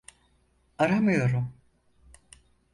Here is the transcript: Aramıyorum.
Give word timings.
Aramıyorum. 0.77 1.53